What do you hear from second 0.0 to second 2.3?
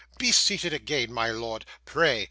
Be seated again, my lord, pray.